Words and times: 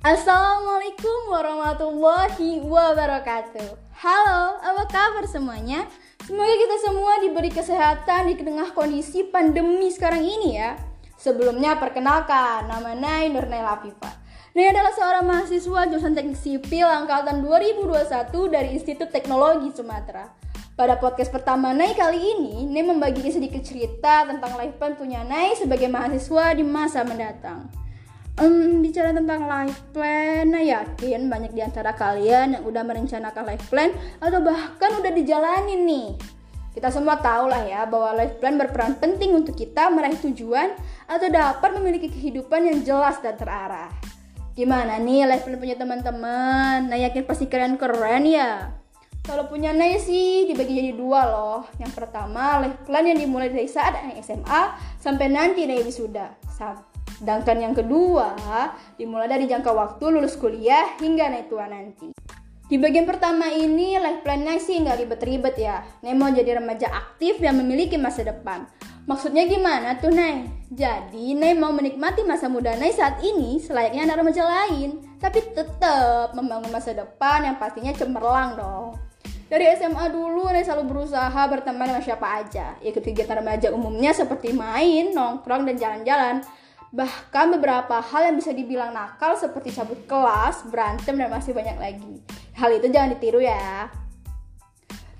Assalamualaikum 0.00 1.28
warahmatullahi 1.28 2.64
wabarakatuh. 2.64 4.00
Halo, 4.00 4.56
apa 4.64 4.88
kabar 4.88 5.28
semuanya? 5.28 5.84
Semoga 6.24 6.56
kita 6.56 6.76
semua 6.80 7.20
diberi 7.20 7.52
kesehatan 7.52 8.32
di 8.32 8.40
tengah 8.40 8.72
kondisi 8.72 9.28
pandemi 9.28 9.92
sekarang 9.92 10.24
ini 10.24 10.56
ya. 10.56 10.80
Sebelumnya 11.20 11.76
perkenalkan, 11.76 12.64
nama 12.64 12.96
Nai 12.96 13.28
Nurnay 13.28 13.60
Lafifa. 13.60 14.08
Nai 14.56 14.72
adalah 14.72 14.88
seorang 14.96 15.24
mahasiswa 15.28 15.92
jurusan 15.92 16.16
Teknik 16.16 16.40
Sipil 16.40 16.88
angkatan 16.88 17.44
2021 17.44 18.32
dari 18.48 18.80
Institut 18.80 19.12
Teknologi 19.12 19.68
Sumatera. 19.76 20.32
Pada 20.80 20.96
podcast 20.96 21.28
pertama 21.28 21.76
Nai 21.76 21.92
kali 21.92 22.24
ini, 22.40 22.64
Nai 22.72 22.88
membagi 22.88 23.28
sedikit 23.28 23.60
cerita 23.60 24.24
tentang 24.24 24.56
life 24.56 24.80
plan 24.80 24.96
punya 24.96 25.20
Nai 25.28 25.52
sebagai 25.60 25.92
mahasiswa 25.92 26.56
di 26.56 26.64
masa 26.64 27.04
mendatang. 27.04 27.89
Um, 28.40 28.80
bicara 28.80 29.12
tentang 29.12 29.44
life 29.44 29.84
plan, 29.92 30.48
nah 30.48 30.64
yakin 30.64 31.28
banyak 31.28 31.52
di 31.52 31.60
antara 31.60 31.92
kalian 31.92 32.56
yang 32.56 32.64
udah 32.64 32.80
merencanakan 32.88 33.44
life 33.44 33.68
plan 33.68 33.92
atau 34.16 34.40
bahkan 34.40 34.96
udah 34.96 35.12
dijalanin 35.12 35.84
nih. 35.84 36.16
Kita 36.72 36.88
semua 36.88 37.20
tahu 37.20 37.52
lah 37.52 37.68
ya 37.68 37.84
bahwa 37.84 38.16
life 38.16 38.40
plan 38.40 38.56
berperan 38.56 38.96
penting 38.96 39.36
untuk 39.36 39.52
kita 39.52 39.92
meraih 39.92 40.16
tujuan 40.24 40.72
atau 41.04 41.28
dapat 41.28 41.70
memiliki 41.76 42.08
kehidupan 42.08 42.64
yang 42.64 42.80
jelas 42.80 43.20
dan 43.20 43.36
terarah. 43.36 43.92
Gimana 44.56 44.96
nih 44.96 45.28
life 45.28 45.44
plan 45.44 45.60
punya 45.60 45.76
teman-teman? 45.76 46.88
Nah 46.88 46.96
yakin 46.96 47.28
pasti 47.28 47.44
keren 47.44 47.76
keren 47.76 48.24
ya. 48.24 48.72
Kalau 49.20 49.52
punya 49.52 49.76
Nay 49.76 50.00
sih 50.00 50.48
dibagi 50.48 50.80
jadi 50.80 50.96
dua 50.96 51.28
loh. 51.28 51.68
Yang 51.76 51.92
pertama 51.92 52.64
life 52.64 52.88
plan 52.88 53.04
yang 53.04 53.20
dimulai 53.20 53.52
dari 53.52 53.68
saat 53.68 54.00
SMA 54.24 54.62
sampai 54.96 55.28
nanti 55.28 55.68
Nay 55.68 55.84
wisuda. 55.84 56.40
Sedangkan 57.20 57.60
yang 57.60 57.76
kedua, 57.76 58.32
dimulai 58.96 59.28
dari 59.28 59.44
jangka 59.44 59.76
waktu 59.76 60.04
lulus 60.08 60.40
kuliah 60.40 60.96
hingga 60.96 61.28
naik 61.28 61.52
tua 61.52 61.68
nanti. 61.68 62.16
Di 62.64 62.80
bagian 62.80 63.04
pertama 63.04 63.52
ini, 63.52 64.00
life 64.00 64.24
plan-nya 64.24 64.56
sih 64.56 64.80
nggak 64.80 65.04
ribet-ribet 65.04 65.58
ya. 65.60 65.84
Mau 66.16 66.32
jadi 66.32 66.56
remaja 66.56 66.88
aktif 66.88 67.36
yang 67.44 67.60
memiliki 67.60 68.00
masa 68.00 68.24
depan. 68.24 68.64
Maksudnya 69.04 69.44
gimana 69.44 70.00
tuh, 70.00 70.14
Nay? 70.14 70.48
Jadi, 70.72 71.36
Nay 71.36 71.52
mau 71.58 71.74
menikmati 71.74 72.24
masa 72.24 72.48
muda 72.48 72.72
Nay 72.78 72.94
saat 72.94 73.20
ini 73.20 73.60
selayaknya 73.60 74.06
anak 74.06 74.22
remaja 74.22 74.42
lain. 74.46 75.02
Tapi 75.18 75.50
tetap 75.50 76.32
membangun 76.32 76.72
masa 76.72 76.96
depan 76.96 77.42
yang 77.42 77.60
pastinya 77.60 77.92
cemerlang 77.92 78.56
dong. 78.56 78.96
Dari 79.50 79.66
SMA 79.76 80.14
dulu, 80.14 80.46
Nay 80.54 80.62
selalu 80.62 80.94
berusaha 80.94 81.42
berteman 81.50 81.90
dengan 81.90 82.06
siapa 82.06 82.38
aja. 82.38 82.78
Ikut 82.80 83.02
kegiatan 83.02 83.42
remaja 83.42 83.74
umumnya 83.74 84.14
seperti 84.14 84.54
main, 84.54 85.10
nongkrong, 85.10 85.66
dan 85.66 85.74
jalan-jalan. 85.74 86.46
Bahkan 86.90 87.54
beberapa 87.54 88.02
hal 88.02 88.30
yang 88.30 88.36
bisa 88.36 88.50
dibilang 88.50 88.90
nakal 88.90 89.38
seperti 89.38 89.70
cabut 89.70 90.02
kelas, 90.10 90.66
berantem, 90.66 91.14
dan 91.14 91.30
masih 91.30 91.54
banyak 91.54 91.78
lagi. 91.78 92.14
Hal 92.58 92.74
itu 92.74 92.90
jangan 92.90 93.14
ditiru 93.14 93.38
ya. 93.38 93.86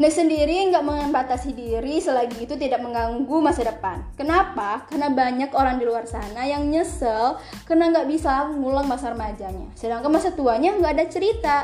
Nek 0.00 0.16
sendiri 0.16 0.64
nggak 0.72 0.80
membatasi 0.80 1.52
diri 1.52 2.00
selagi 2.00 2.48
itu 2.48 2.56
tidak 2.56 2.80
mengganggu 2.80 3.36
masa 3.44 3.68
depan. 3.68 4.00
Kenapa? 4.16 4.88
Karena 4.88 5.12
banyak 5.12 5.52
orang 5.52 5.76
di 5.76 5.84
luar 5.84 6.08
sana 6.08 6.48
yang 6.48 6.72
nyesel 6.72 7.36
karena 7.68 7.92
nggak 7.92 8.08
bisa 8.08 8.48
ngulang 8.48 8.88
masa 8.88 9.12
remajanya. 9.12 9.68
Sedangkan 9.76 10.08
masa 10.08 10.32
tuanya 10.32 10.72
nggak 10.72 10.92
ada 10.96 11.04
cerita. 11.04 11.56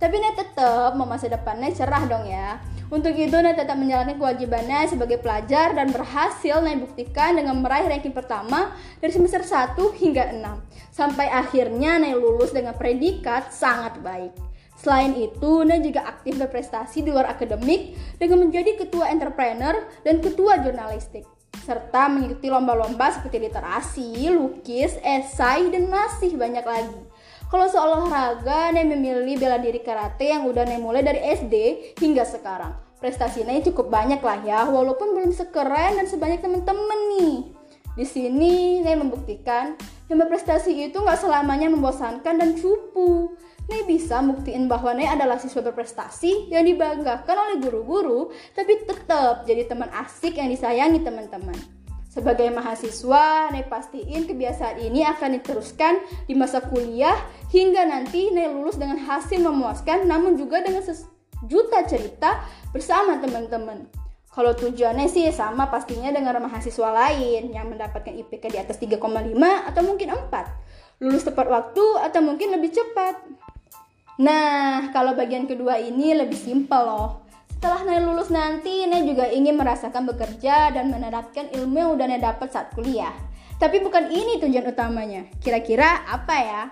Tapi 0.00 0.18
Nek 0.18 0.34
tetap 0.40 0.96
mau 0.96 1.04
masa 1.04 1.28
depannya 1.28 1.68
cerah 1.70 2.02
dong 2.08 2.24
ya. 2.24 2.56
Untuk 2.92 3.16
itu, 3.16 3.32
Nay 3.40 3.56
tetap 3.56 3.80
menjalankan 3.80 4.20
kewajibannya 4.20 4.84
sebagai 4.84 5.16
pelajar 5.16 5.72
dan 5.72 5.88
berhasil 5.96 6.60
Nay 6.60 6.76
buktikan 6.76 7.40
dengan 7.40 7.64
meraih 7.64 7.88
ranking 7.88 8.12
pertama 8.12 8.76
dari 9.00 9.08
semester 9.08 9.40
1 9.40 9.80
hingga 9.96 10.36
6. 10.36 10.92
Sampai 10.92 11.32
akhirnya 11.32 11.96
Nay 11.96 12.12
lulus 12.12 12.52
dengan 12.52 12.76
predikat 12.76 13.48
sangat 13.48 13.96
baik. 14.04 14.36
Selain 14.76 15.16
itu, 15.16 15.64
Nay 15.64 15.80
juga 15.80 16.04
aktif 16.04 16.36
berprestasi 16.36 17.00
di 17.00 17.08
luar 17.08 17.32
akademik 17.32 17.96
dengan 18.20 18.44
menjadi 18.44 18.76
ketua 18.76 19.08
entrepreneur 19.08 19.88
dan 20.04 20.20
ketua 20.20 20.60
jurnalistik 20.60 21.24
serta 21.62 22.10
mengikuti 22.10 22.50
lomba-lomba 22.50 23.14
seperti 23.14 23.38
literasi, 23.38 24.28
lukis, 24.34 24.98
esai, 24.98 25.70
dan 25.70 25.86
masih 25.86 26.34
banyak 26.34 26.66
lagi. 26.66 27.00
Kalau 27.52 27.68
soal 27.68 28.00
olahraga, 28.00 28.72
Nek 28.72 28.88
memilih 28.88 29.36
bela 29.36 29.60
diri 29.60 29.84
karate 29.84 30.32
yang 30.32 30.48
udah 30.48 30.64
Nek 30.64 30.80
mulai 30.80 31.04
dari 31.04 31.20
SD 31.20 31.54
hingga 32.00 32.24
sekarang. 32.24 32.72
Prestasinya 32.96 33.52
cukup 33.60 33.92
banyak 33.92 34.24
lah 34.24 34.40
ya, 34.40 34.64
walaupun 34.72 35.12
belum 35.12 35.36
sekeren 35.36 36.00
dan 36.00 36.08
sebanyak 36.08 36.40
temen-temen 36.40 37.00
nih. 37.12 37.52
Di 37.92 38.08
sini 38.08 38.80
Nek 38.80 39.04
membuktikan 39.04 39.76
yang 40.08 40.24
berprestasi 40.24 40.88
itu 40.88 40.96
nggak 40.96 41.20
selamanya 41.20 41.68
membosankan 41.68 42.40
dan 42.40 42.56
cupu. 42.56 43.36
Nek 43.68 43.84
bisa 43.84 44.24
buktiin 44.24 44.64
bahwa 44.64 44.96
Nek 44.96 45.20
adalah 45.20 45.36
siswa 45.36 45.60
berprestasi 45.60 46.48
yang 46.48 46.64
dibanggakan 46.64 47.36
oleh 47.36 47.56
guru-guru, 47.60 48.32
tapi 48.56 48.80
tetap 48.80 49.44
jadi 49.44 49.68
teman 49.68 49.92
asik 49.92 50.40
yang 50.40 50.48
disayangi 50.48 51.04
teman-teman. 51.04 51.81
Sebagai 52.12 52.52
mahasiswa, 52.52 53.48
Nay 53.48 53.64
pastiin 53.64 54.28
kebiasaan 54.28 54.84
ini 54.84 55.00
akan 55.00 55.40
diteruskan 55.40 55.96
di 56.28 56.36
masa 56.36 56.60
kuliah 56.60 57.16
hingga 57.48 57.88
nanti 57.88 58.28
Nay 58.28 58.52
lulus 58.52 58.76
dengan 58.76 59.00
hasil 59.00 59.40
memuaskan 59.40 60.04
namun 60.04 60.36
juga 60.36 60.60
dengan 60.60 60.84
sejuta 60.84 61.88
cerita 61.88 62.44
bersama 62.76 63.16
teman-teman. 63.16 63.88
Kalau 64.28 64.52
tujuannya 64.52 65.08
sih 65.08 65.24
sama 65.32 65.72
pastinya 65.72 66.12
dengan 66.12 66.44
mahasiswa 66.44 66.92
lain 66.92 67.48
yang 67.48 67.72
mendapatkan 67.72 68.12
IPK 68.12 68.44
di 68.52 68.58
atas 68.60 68.76
3,5 68.76 69.00
atau 69.72 69.80
mungkin 69.80 70.08
4. 70.12 71.00
Lulus 71.00 71.24
tepat 71.24 71.48
waktu 71.48 71.84
atau 71.96 72.20
mungkin 72.20 72.52
lebih 72.52 72.76
cepat. 72.76 73.24
Nah, 74.20 74.92
kalau 74.92 75.16
bagian 75.16 75.48
kedua 75.48 75.80
ini 75.80 76.12
lebih 76.12 76.36
simpel 76.36 76.84
loh. 76.84 77.21
Setelah 77.62 77.86
Naya 77.86 78.02
lulus 78.02 78.26
nanti, 78.26 78.90
Naya 78.90 79.06
juga 79.06 79.30
ingin 79.30 79.54
merasakan 79.54 80.02
bekerja 80.10 80.74
dan 80.74 80.90
menerapkan 80.90 81.46
ilmu 81.46 81.78
yang 81.78 81.90
udah 81.94 82.10
Naya 82.10 82.34
dapat 82.34 82.50
saat 82.50 82.74
kuliah. 82.74 83.14
Tapi 83.62 83.78
bukan 83.78 84.10
ini 84.10 84.42
tujuan 84.42 84.66
utamanya. 84.66 85.30
Kira-kira 85.38 86.02
apa 86.10 86.36
ya? 86.42 86.62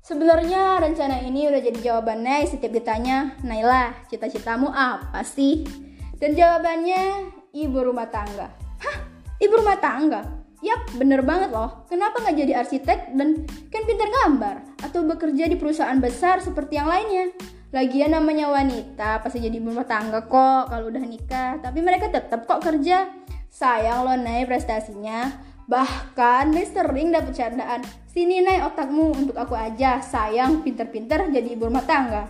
Sebenarnya 0.00 0.80
rencana 0.80 1.20
ini 1.20 1.52
udah 1.52 1.60
jadi 1.60 1.78
jawabannya 1.84 2.48
setiap 2.48 2.72
ditanya, 2.80 3.36
Naila, 3.44 3.92
cita-citamu 4.08 4.72
apa 4.72 5.20
sih? 5.20 5.68
Dan 6.16 6.32
jawabannya, 6.32 7.36
ibu 7.52 7.84
rumah 7.84 8.08
tangga. 8.08 8.56
Hah? 8.80 8.96
Ibu 9.36 9.52
rumah 9.52 9.76
tangga? 9.84 10.24
Yap, 10.64 10.96
bener 10.96 11.20
banget 11.20 11.52
loh. 11.52 11.84
Kenapa 11.92 12.24
nggak 12.24 12.40
jadi 12.40 12.52
arsitek 12.64 13.20
dan 13.20 13.44
kan 13.68 13.82
pintar 13.84 14.08
gambar? 14.08 14.80
Atau 14.80 15.04
bekerja 15.04 15.44
di 15.44 15.60
perusahaan 15.60 16.00
besar 16.00 16.40
seperti 16.40 16.80
yang 16.80 16.88
lainnya? 16.88 17.59
Lagian 17.70 18.10
namanya 18.10 18.50
wanita 18.50 19.22
pasti 19.22 19.38
jadi 19.38 19.62
rumah 19.62 19.86
tangga 19.86 20.26
kok 20.26 20.74
kalau 20.74 20.90
udah 20.90 21.02
nikah. 21.06 21.62
Tapi 21.62 21.78
mereka 21.78 22.10
tetap 22.10 22.42
kok 22.42 22.58
kerja. 22.58 23.06
Sayang 23.46 24.06
lo 24.06 24.14
naik 24.18 24.50
prestasinya. 24.50 25.30
Bahkan 25.70 26.50
nih 26.50 26.66
sering 26.66 27.14
dapet 27.14 27.30
candaan. 27.38 27.86
Sini 28.10 28.42
naik 28.42 28.74
otakmu 28.74 29.14
untuk 29.14 29.38
aku 29.38 29.54
aja. 29.54 30.02
Sayang 30.02 30.66
pinter-pinter 30.66 31.30
jadi 31.30 31.46
ibu 31.54 31.70
rumah 31.70 31.86
tangga. 31.86 32.26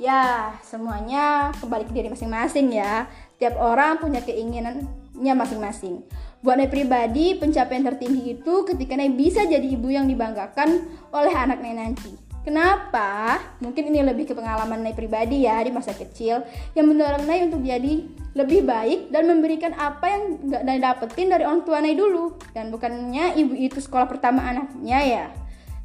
Ya, 0.00 0.54
semuanya 0.64 1.52
kembali 1.60 1.84
ke 1.84 1.92
diri 1.92 2.08
masing-masing 2.08 2.72
ya. 2.72 3.04
Tiap 3.36 3.60
orang 3.60 4.00
punya 4.00 4.24
keinginannya 4.24 5.34
masing-masing. 5.36 6.00
Buat 6.38 6.62
Nay 6.62 6.70
pribadi, 6.70 7.34
pencapaian 7.34 7.82
tertinggi 7.82 8.38
itu 8.38 8.54
ketika 8.62 8.94
Nay 8.94 9.10
bisa 9.10 9.42
jadi 9.42 9.68
ibu 9.68 9.90
yang 9.90 10.06
dibanggakan 10.06 10.86
oleh 11.10 11.34
anak 11.34 11.58
Nay 11.60 11.74
nanti. 11.74 12.27
Kenapa? 12.48 13.36
Mungkin 13.60 13.92
ini 13.92 14.00
lebih 14.00 14.24
ke 14.24 14.32
pengalaman 14.32 14.80
Nay 14.80 14.96
pribadi 14.96 15.44
ya 15.44 15.60
di 15.60 15.68
masa 15.68 15.92
kecil 15.92 16.40
yang 16.72 16.88
mendorong 16.88 17.28
Nay 17.28 17.44
untuk 17.44 17.60
jadi 17.60 18.08
lebih 18.32 18.64
baik 18.64 19.12
dan 19.12 19.28
memberikan 19.28 19.76
apa 19.76 20.08
yang 20.08 20.22
gak 20.48 20.64
Nay 20.64 20.80
dapetin 20.80 21.28
dari 21.28 21.44
orang 21.44 21.60
tua 21.68 21.84
Nay 21.84 21.92
dulu 21.92 22.40
dan 22.56 22.72
bukannya 22.72 23.36
ibu 23.36 23.52
itu 23.52 23.84
sekolah 23.84 24.08
pertama 24.08 24.48
anaknya 24.48 24.96
ya. 25.04 25.26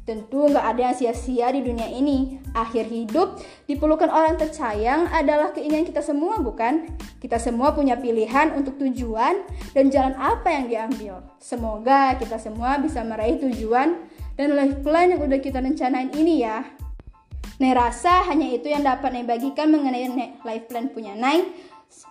Tentu 0.08 0.48
nggak 0.48 0.64
ada 0.64 0.80
yang 0.88 0.96
sia-sia 0.96 1.52
di 1.52 1.60
dunia 1.60 1.84
ini. 1.88 2.40
Akhir 2.56 2.88
hidup 2.88 3.44
diperlukan 3.68 4.08
orang 4.08 4.40
tersayang 4.40 5.04
adalah 5.08 5.52
keinginan 5.52 5.84
kita 5.84 6.00
semua, 6.00 6.40
bukan? 6.40 6.88
Kita 7.20 7.40
semua 7.40 7.72
punya 7.76 7.96
pilihan 8.00 8.56
untuk 8.56 8.80
tujuan 8.80 9.48
dan 9.76 9.88
jalan 9.92 10.16
apa 10.16 10.48
yang 10.48 10.64
diambil. 10.68 11.24
Semoga 11.40 12.16
kita 12.20 12.36
semua 12.36 12.76
bisa 12.80 13.00
meraih 13.00 13.40
tujuan 13.40 13.96
dan 14.34 14.58
life 14.58 14.78
plan 14.82 15.10
yang 15.14 15.22
udah 15.22 15.38
kita 15.38 15.62
rencanain 15.62 16.10
ini 16.14 16.42
ya. 16.42 16.66
Nih 17.62 17.70
rasa 17.70 18.26
hanya 18.26 18.50
itu 18.50 18.66
yang 18.66 18.82
dapat 18.82 19.14
Nih 19.14 19.26
bagikan 19.26 19.70
mengenai 19.70 20.10
life 20.42 20.66
plan 20.66 20.90
punya 20.90 21.14
Nih. 21.14 21.54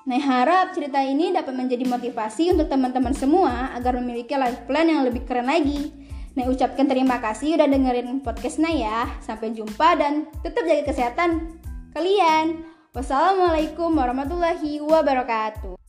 Nih 0.07 0.21
harap 0.23 0.71
cerita 0.71 1.03
ini 1.03 1.35
dapat 1.35 1.51
menjadi 1.51 1.83
motivasi 1.83 2.55
untuk 2.55 2.71
teman-teman 2.71 3.11
semua 3.11 3.75
agar 3.75 3.99
memiliki 3.99 4.35
life 4.39 4.63
plan 4.63 4.87
yang 4.87 5.03
lebih 5.03 5.27
keren 5.27 5.51
lagi. 5.51 5.91
Nih 6.33 6.47
ucapkan 6.47 6.87
terima 6.87 7.19
kasih 7.19 7.59
udah 7.59 7.67
dengerin 7.67 8.23
podcast 8.23 8.63
Nih 8.63 8.87
ya. 8.87 9.05
Sampai 9.19 9.51
jumpa 9.51 9.99
dan 9.99 10.31
tetap 10.39 10.63
jaga 10.63 10.87
kesehatan 10.87 11.59
kalian. 11.91 12.63
Wassalamualaikum 12.95 13.91
warahmatullahi 13.91 14.79
wabarakatuh. 14.79 15.82